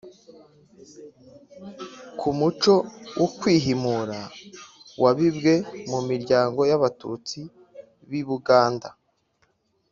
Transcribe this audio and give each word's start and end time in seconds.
ku 2.19 2.27
muco 2.39 2.73
wo 3.19 3.27
kwihimura 3.37 4.19
wabibwe 5.01 5.53
mu 5.89 5.99
miryango 6.09 6.59
y'abatutsi 6.69 7.39
b'i 8.09 8.21
buganda 8.27 8.89